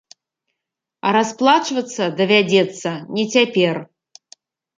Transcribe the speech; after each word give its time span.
А 1.09 1.11
расплачвацца 1.17 2.03
давядзецца 2.23 2.89
не 3.19 3.25
цяпер. 3.37 3.75